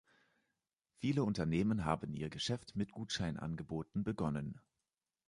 Viele 0.97 1.23
Unternehmen 1.23 1.85
haben 1.85 2.15
ihr 2.15 2.31
Geschäft 2.31 2.75
mit 2.75 2.91
Gutscheinangeboten 2.91 4.03
begonnen. 4.03 4.59